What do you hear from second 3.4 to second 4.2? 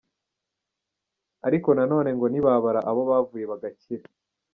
bagakira.